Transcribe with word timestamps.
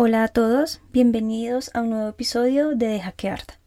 Hola 0.00 0.22
a 0.22 0.28
todos, 0.28 0.80
bienvenidos 0.92 1.72
a 1.74 1.80
un 1.80 1.90
nuevo 1.90 2.08
episodio 2.08 2.76
de 2.76 2.86
Deja 2.86 3.10
que 3.10 3.30
arda. 3.30 3.58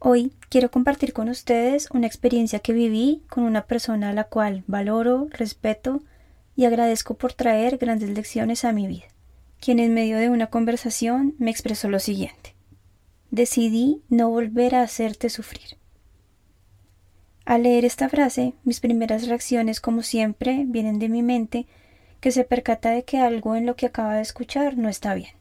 Hoy 0.00 0.34
quiero 0.50 0.70
compartir 0.70 1.14
con 1.14 1.30
ustedes 1.30 1.88
una 1.92 2.06
experiencia 2.06 2.58
que 2.58 2.74
viví 2.74 3.22
con 3.30 3.44
una 3.44 3.64
persona 3.64 4.10
a 4.10 4.12
la 4.12 4.24
cual 4.24 4.64
valoro, 4.66 5.28
respeto 5.30 6.02
y 6.56 6.66
agradezco 6.66 7.14
por 7.14 7.32
traer 7.32 7.78
grandes 7.78 8.10
lecciones 8.10 8.66
a 8.66 8.72
mi 8.72 8.86
vida, 8.86 9.06
quien 9.58 9.78
en 9.78 9.94
medio 9.94 10.18
de 10.18 10.28
una 10.28 10.48
conversación 10.48 11.34
me 11.38 11.50
expresó 11.50 11.88
lo 11.88 12.00
siguiente. 12.00 12.54
Decidí 13.30 14.02
no 14.10 14.28
volver 14.28 14.74
a 14.74 14.82
hacerte 14.82 15.30
sufrir. 15.30 15.78
Al 17.46 17.62
leer 17.62 17.86
esta 17.86 18.10
frase, 18.10 18.52
mis 18.62 18.80
primeras 18.80 19.26
reacciones, 19.26 19.80
como 19.80 20.02
siempre, 20.02 20.64
vienen 20.66 20.98
de 20.98 21.08
mi 21.08 21.22
mente 21.22 21.66
que 22.20 22.32
se 22.32 22.44
percata 22.44 22.90
de 22.90 23.04
que 23.04 23.18
algo 23.18 23.56
en 23.56 23.66
lo 23.66 23.76
que 23.76 23.86
acaba 23.86 24.14
de 24.14 24.22
escuchar 24.22 24.76
no 24.76 24.88
está 24.88 25.14
bien. 25.14 25.32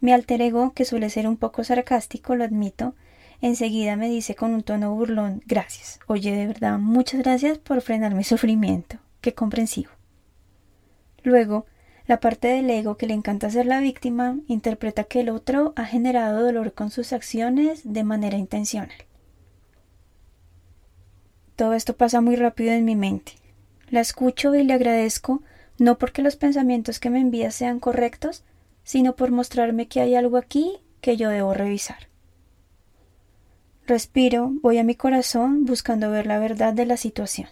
Mi 0.00 0.12
alter 0.12 0.40
ego, 0.42 0.72
que 0.72 0.84
suele 0.84 1.10
ser 1.10 1.26
un 1.26 1.36
poco 1.36 1.64
sarcástico, 1.64 2.36
lo 2.36 2.44
admito, 2.44 2.94
enseguida 3.40 3.96
me 3.96 4.08
dice 4.08 4.34
con 4.36 4.54
un 4.54 4.62
tono 4.62 4.94
burlón 4.94 5.42
Gracias. 5.46 5.98
Oye, 6.06 6.32
de 6.32 6.46
verdad, 6.46 6.78
muchas 6.78 7.20
gracias 7.20 7.58
por 7.58 7.80
frenar 7.80 8.14
mi 8.14 8.22
sufrimiento. 8.22 8.98
Qué 9.20 9.34
comprensivo. 9.34 9.90
Luego, 11.24 11.66
la 12.06 12.20
parte 12.20 12.48
del 12.48 12.70
ego 12.70 12.96
que 12.96 13.06
le 13.06 13.14
encanta 13.14 13.50
ser 13.50 13.66
la 13.66 13.80
víctima 13.80 14.38
interpreta 14.46 15.04
que 15.04 15.20
el 15.20 15.28
otro 15.28 15.72
ha 15.76 15.84
generado 15.84 16.42
dolor 16.42 16.72
con 16.72 16.90
sus 16.90 17.12
acciones 17.12 17.82
de 17.84 18.04
manera 18.04 18.38
intencional. 18.38 18.92
Todo 21.56 21.74
esto 21.74 21.96
pasa 21.96 22.20
muy 22.20 22.36
rápido 22.36 22.70
en 22.72 22.84
mi 22.84 22.94
mente. 22.94 23.32
La 23.90 24.00
escucho 24.00 24.54
y 24.54 24.64
le 24.64 24.74
agradezco 24.74 25.42
no 25.78 25.96
porque 25.98 26.22
los 26.22 26.36
pensamientos 26.36 26.98
que 26.98 27.10
me 27.10 27.20
envía 27.20 27.50
sean 27.50 27.78
correctos, 27.78 28.42
sino 28.82 29.14
por 29.14 29.30
mostrarme 29.30 29.86
que 29.86 30.00
hay 30.00 30.14
algo 30.14 30.36
aquí 30.36 30.78
que 31.00 31.16
yo 31.16 31.30
debo 31.30 31.54
revisar. 31.54 32.08
Respiro, 33.86 34.50
voy 34.60 34.78
a 34.78 34.84
mi 34.84 34.96
corazón 34.96 35.64
buscando 35.64 36.10
ver 36.10 36.26
la 36.26 36.38
verdad 36.38 36.74
de 36.74 36.84
la 36.84 36.96
situación. 36.96 37.48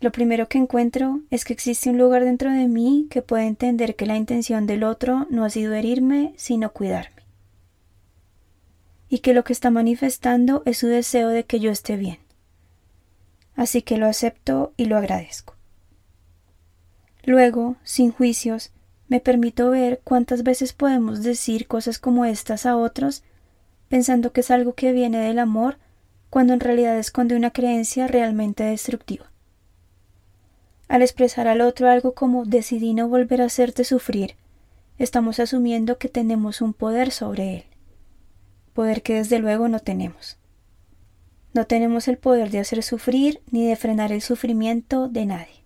Lo 0.00 0.12
primero 0.12 0.48
que 0.48 0.58
encuentro 0.58 1.20
es 1.30 1.44
que 1.44 1.54
existe 1.54 1.90
un 1.90 1.98
lugar 1.98 2.24
dentro 2.24 2.52
de 2.52 2.68
mí 2.68 3.06
que 3.10 3.22
puede 3.22 3.46
entender 3.46 3.96
que 3.96 4.06
la 4.06 4.16
intención 4.16 4.66
del 4.66 4.84
otro 4.84 5.26
no 5.30 5.44
ha 5.44 5.50
sido 5.50 5.72
herirme, 5.72 6.34
sino 6.36 6.72
cuidarme. 6.72 7.22
Y 9.08 9.20
que 9.20 9.32
lo 9.32 9.44
que 9.44 9.52
está 9.52 9.70
manifestando 9.70 10.62
es 10.66 10.78
su 10.78 10.88
deseo 10.88 11.28
de 11.28 11.44
que 11.44 11.58
yo 11.58 11.70
esté 11.70 11.96
bien. 11.96 12.18
Así 13.56 13.82
que 13.82 13.96
lo 13.96 14.06
acepto 14.06 14.74
y 14.76 14.84
lo 14.84 14.96
agradezco. 14.96 15.53
Luego, 17.26 17.76
sin 17.84 18.12
juicios, 18.12 18.70
me 19.08 19.20
permito 19.20 19.70
ver 19.70 20.00
cuántas 20.04 20.42
veces 20.42 20.72
podemos 20.72 21.22
decir 21.22 21.66
cosas 21.66 21.98
como 21.98 22.24
estas 22.24 22.66
a 22.66 22.76
otros, 22.76 23.22
pensando 23.88 24.32
que 24.32 24.40
es 24.40 24.50
algo 24.50 24.74
que 24.74 24.92
viene 24.92 25.18
del 25.18 25.38
amor, 25.38 25.78
cuando 26.28 26.52
en 26.52 26.60
realidad 26.60 26.98
esconde 26.98 27.36
una 27.36 27.50
creencia 27.50 28.08
realmente 28.08 28.64
destructiva. 28.64 29.30
Al 30.88 31.00
expresar 31.00 31.48
al 31.48 31.62
otro 31.62 31.88
algo 31.88 32.12
como 32.12 32.44
decidí 32.44 32.92
no 32.92 33.08
volver 33.08 33.40
a 33.40 33.46
hacerte 33.46 33.84
sufrir, 33.84 34.36
estamos 34.98 35.40
asumiendo 35.40 35.96
que 35.96 36.08
tenemos 36.08 36.60
un 36.60 36.74
poder 36.74 37.10
sobre 37.10 37.56
él, 37.56 37.64
poder 38.74 39.02
que 39.02 39.14
desde 39.14 39.38
luego 39.38 39.68
no 39.68 39.80
tenemos. 39.80 40.38
No 41.54 41.66
tenemos 41.66 42.08
el 42.08 42.18
poder 42.18 42.50
de 42.50 42.58
hacer 42.58 42.82
sufrir 42.82 43.40
ni 43.50 43.66
de 43.66 43.76
frenar 43.76 44.12
el 44.12 44.20
sufrimiento 44.20 45.08
de 45.08 45.24
nadie. 45.24 45.63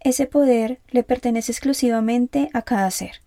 Ese 0.00 0.26
poder 0.26 0.80
le 0.90 1.02
pertenece 1.02 1.52
exclusivamente 1.52 2.48
a 2.54 2.62
cada 2.62 2.90
ser. 2.90 3.22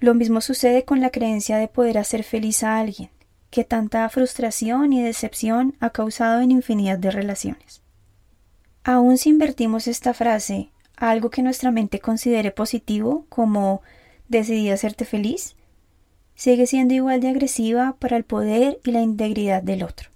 Lo 0.00 0.14
mismo 0.14 0.40
sucede 0.40 0.84
con 0.84 1.00
la 1.00 1.10
creencia 1.10 1.58
de 1.58 1.68
poder 1.68 1.98
hacer 1.98 2.24
feliz 2.24 2.64
a 2.64 2.78
alguien, 2.78 3.10
que 3.50 3.64
tanta 3.64 4.08
frustración 4.08 4.92
y 4.92 5.02
decepción 5.02 5.76
ha 5.78 5.90
causado 5.90 6.40
en 6.40 6.50
infinidad 6.50 6.98
de 6.98 7.10
relaciones. 7.10 7.82
Aún 8.82 9.18
si 9.18 9.28
invertimos 9.28 9.86
esta 9.86 10.14
frase 10.14 10.70
a 10.96 11.10
algo 11.10 11.30
que 11.30 11.42
nuestra 11.42 11.70
mente 11.70 12.00
considere 12.00 12.50
positivo, 12.50 13.26
como 13.28 13.82
decidí 14.28 14.70
hacerte 14.70 15.04
feliz, 15.04 15.54
sigue 16.34 16.66
siendo 16.66 16.94
igual 16.94 17.20
de 17.20 17.28
agresiva 17.28 17.96
para 17.98 18.16
el 18.16 18.24
poder 18.24 18.80
y 18.84 18.92
la 18.92 19.02
integridad 19.02 19.62
del 19.62 19.82
otro. 19.82 20.09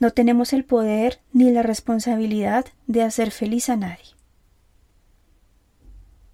No 0.00 0.10
tenemos 0.10 0.52
el 0.52 0.64
poder 0.64 1.20
ni 1.32 1.50
la 1.52 1.62
responsabilidad 1.62 2.64
de 2.86 3.02
hacer 3.02 3.30
feliz 3.30 3.68
a 3.68 3.76
nadie. 3.76 4.16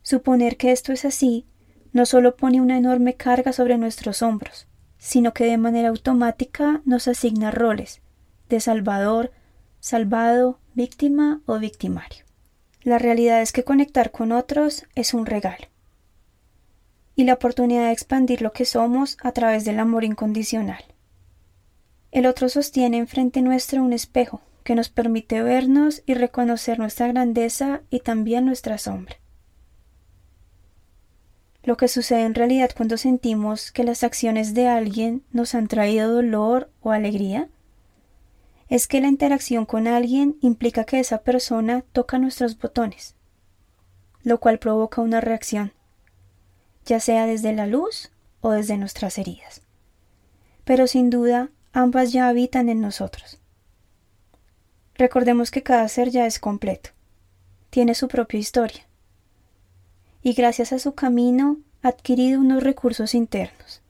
Suponer 0.02 0.56
que 0.56 0.72
esto 0.72 0.92
es 0.92 1.04
así 1.04 1.44
no 1.92 2.06
solo 2.06 2.36
pone 2.36 2.60
una 2.60 2.78
enorme 2.78 3.14
carga 3.14 3.52
sobre 3.52 3.76
nuestros 3.76 4.22
hombros, 4.22 4.68
sino 4.98 5.34
que 5.34 5.44
de 5.44 5.58
manera 5.58 5.88
automática 5.88 6.80
nos 6.84 7.08
asigna 7.08 7.50
roles 7.50 8.02
de 8.48 8.60
salvador, 8.60 9.32
salvado, 9.80 10.60
víctima 10.74 11.40
o 11.46 11.58
victimario. 11.58 12.24
La 12.82 12.98
realidad 12.98 13.42
es 13.42 13.50
que 13.50 13.64
conectar 13.64 14.12
con 14.12 14.30
otros 14.30 14.86
es 14.94 15.12
un 15.12 15.26
regalo 15.26 15.66
y 17.16 17.24
la 17.24 17.34
oportunidad 17.34 17.86
de 17.86 17.92
expandir 17.92 18.42
lo 18.42 18.52
que 18.52 18.66
somos 18.66 19.16
a 19.22 19.32
través 19.32 19.64
del 19.64 19.80
amor 19.80 20.04
incondicional. 20.04 20.84
El 22.16 22.24
otro 22.24 22.48
sostiene 22.48 22.96
enfrente 22.96 23.42
nuestro 23.42 23.82
un 23.82 23.92
espejo 23.92 24.40
que 24.64 24.74
nos 24.74 24.88
permite 24.88 25.42
vernos 25.42 26.02
y 26.06 26.14
reconocer 26.14 26.78
nuestra 26.78 27.08
grandeza 27.08 27.82
y 27.90 28.00
también 28.00 28.46
nuestra 28.46 28.78
sombra. 28.78 29.16
Lo 31.62 31.76
que 31.76 31.88
sucede 31.88 32.22
en 32.22 32.34
realidad 32.34 32.70
cuando 32.74 32.96
sentimos 32.96 33.70
que 33.70 33.84
las 33.84 34.02
acciones 34.02 34.54
de 34.54 34.66
alguien 34.66 35.24
nos 35.30 35.54
han 35.54 35.68
traído 35.68 36.10
dolor 36.10 36.70
o 36.80 36.90
alegría 36.90 37.50
es 38.70 38.86
que 38.86 39.02
la 39.02 39.08
interacción 39.08 39.66
con 39.66 39.86
alguien 39.86 40.38
implica 40.40 40.84
que 40.84 41.00
esa 41.00 41.18
persona 41.18 41.84
toca 41.92 42.18
nuestros 42.18 42.58
botones, 42.58 43.14
lo 44.22 44.40
cual 44.40 44.58
provoca 44.58 45.02
una 45.02 45.20
reacción, 45.20 45.74
ya 46.86 46.98
sea 46.98 47.26
desde 47.26 47.52
la 47.52 47.66
luz 47.66 48.10
o 48.40 48.52
desde 48.52 48.78
nuestras 48.78 49.18
heridas. 49.18 49.60
Pero 50.64 50.86
sin 50.86 51.10
duda 51.10 51.50
ambas 51.76 52.10
ya 52.10 52.28
habitan 52.28 52.70
en 52.70 52.80
nosotros. 52.80 53.38
Recordemos 54.94 55.50
que 55.50 55.62
cada 55.62 55.86
ser 55.88 56.08
ya 56.08 56.24
es 56.24 56.38
completo, 56.38 56.88
tiene 57.68 57.94
su 57.94 58.08
propia 58.08 58.40
historia, 58.40 58.86
y 60.22 60.32
gracias 60.32 60.72
a 60.72 60.78
su 60.78 60.94
camino 60.94 61.58
ha 61.82 61.88
adquirido 61.88 62.40
unos 62.40 62.62
recursos 62.62 63.14
internos. 63.14 63.82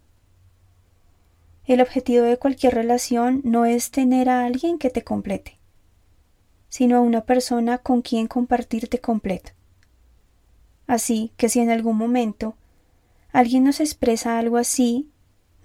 El 1.64 1.80
objetivo 1.80 2.24
de 2.24 2.38
cualquier 2.38 2.74
relación 2.74 3.40
no 3.44 3.66
es 3.66 3.92
tener 3.92 4.30
a 4.30 4.44
alguien 4.44 4.78
que 4.78 4.90
te 4.90 5.04
complete, 5.04 5.56
sino 6.68 6.96
a 6.96 7.02
una 7.02 7.20
persona 7.20 7.78
con 7.78 8.02
quien 8.02 8.26
compartirte 8.26 9.00
completo. 9.00 9.52
Así 10.88 11.30
que 11.36 11.48
si 11.48 11.60
en 11.60 11.70
algún 11.70 11.96
momento 11.96 12.56
alguien 13.30 13.62
nos 13.62 13.78
expresa 13.78 14.40
algo 14.40 14.56
así, 14.56 15.08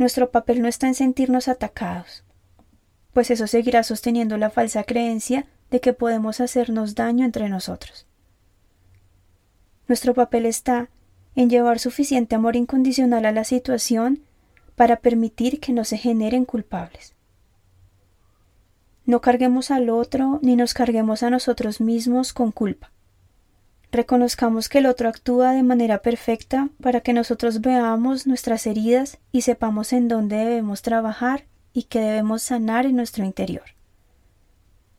nuestro 0.02 0.32
papel 0.32 0.64
no 0.64 0.68
está 0.68 0.88
en 0.88 0.96
sentirnos 0.96 1.48
atacados, 1.48 2.24
pues 3.14 3.30
eso 3.30 3.46
seguirá 3.46 3.84
sosteniendo 3.84 4.36
la 4.38 4.50
falsa 4.50 4.84
creencia 4.84 5.46
de 5.70 5.80
que 5.80 5.94
podemos 5.94 6.42
hacernos 6.42 6.96
daño 6.96 7.24
entre 7.24 7.50
nosotros. 7.50 8.08
Nuestro 9.88 10.16
papel 10.16 10.48
está 10.48 10.90
en 11.36 11.52
llevar 11.52 11.78
suficiente 11.78 12.34
amor 12.34 12.56
incondicional 12.56 13.26
a 13.26 13.32
la 13.32 13.44
situación 13.44 14.24
para 14.76 14.98
permitir 14.98 15.60
que 15.60 15.72
no 15.72 15.86
se 15.86 15.98
generen 15.98 16.46
culpables. 16.46 17.14
No 19.06 19.22
carguemos 19.22 19.70
al 19.70 19.92
otro 19.92 20.40
ni 20.42 20.56
nos 20.56 20.74
carguemos 20.74 21.22
a 21.22 21.30
nosotros 21.30 21.80
mismos 21.80 22.34
con 22.34 22.52
culpa. 22.52 22.92
Reconozcamos 23.92 24.70
que 24.70 24.78
el 24.78 24.86
otro 24.86 25.10
actúa 25.10 25.52
de 25.52 25.64
manera 25.64 26.02
perfecta 26.02 26.70
para 26.82 27.02
que 27.02 27.12
nosotros 27.12 27.60
veamos 27.60 28.26
nuestras 28.26 28.66
heridas 28.66 29.20
y 29.32 29.42
sepamos 29.42 29.92
en 29.92 30.08
dónde 30.08 30.38
debemos 30.38 30.82
trabajar 30.82 31.46
y 31.74 31.84
que 31.84 32.00
debemos 32.00 32.42
sanar 32.42 32.86
en 32.86 32.96
nuestro 32.96 33.26
interior. 33.26 33.66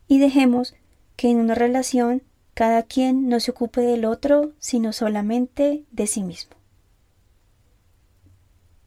Y 0.08 0.18
dejemos 0.18 0.74
que 1.16 1.30
en 1.30 1.38
una 1.38 1.54
relación 1.54 2.22
cada 2.54 2.82
quien 2.82 3.28
no 3.28 3.40
se 3.40 3.50
ocupe 3.50 3.80
del 3.80 4.04
otro, 4.04 4.52
sino 4.58 4.92
solamente 4.92 5.84
de 5.90 6.06
sí 6.06 6.22
mismo. 6.22 6.52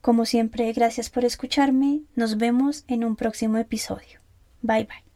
Como 0.01 0.25
siempre, 0.25 0.71
gracias 0.71 1.09
por 1.09 1.25
escucharme. 1.25 2.01
Nos 2.15 2.37
vemos 2.37 2.83
en 2.87 3.03
un 3.03 3.15
próximo 3.15 3.57
episodio. 3.57 4.19
Bye 4.61 4.83
bye. 4.83 5.14